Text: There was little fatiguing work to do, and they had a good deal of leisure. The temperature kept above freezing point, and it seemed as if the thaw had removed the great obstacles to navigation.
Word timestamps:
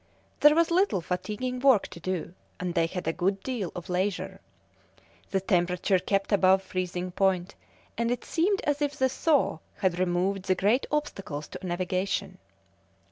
There 0.39 0.55
was 0.55 0.71
little 0.71 0.99
fatiguing 1.01 1.59
work 1.59 1.85
to 1.89 1.99
do, 1.99 2.33
and 2.59 2.73
they 2.73 2.87
had 2.87 3.07
a 3.07 3.13
good 3.13 3.43
deal 3.43 3.71
of 3.75 3.87
leisure. 3.87 4.41
The 5.29 5.39
temperature 5.39 5.99
kept 5.99 6.31
above 6.31 6.63
freezing 6.63 7.11
point, 7.11 7.53
and 7.99 8.09
it 8.09 8.25
seemed 8.25 8.61
as 8.61 8.81
if 8.81 8.97
the 8.97 9.09
thaw 9.09 9.59
had 9.77 9.99
removed 9.99 10.45
the 10.45 10.55
great 10.55 10.87
obstacles 10.91 11.47
to 11.49 11.59
navigation. 11.63 12.39